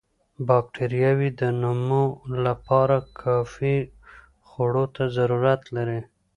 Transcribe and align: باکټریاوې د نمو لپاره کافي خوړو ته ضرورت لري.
باکټریاوې 0.47 1.29
د 1.39 1.41
نمو 1.61 2.05
لپاره 2.45 2.95
کافي 3.21 3.75
خوړو 4.47 4.85
ته 4.95 5.03
ضرورت 5.17 5.61
لري. 5.75 6.01